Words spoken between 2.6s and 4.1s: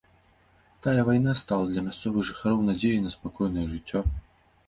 надзеяй на спакойнае жыццё.